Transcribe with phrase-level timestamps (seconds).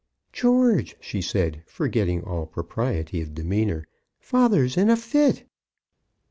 [0.33, 3.85] "George," she said, forgetting all propriety of demeanour,
[4.17, 5.45] "father's in a fit!"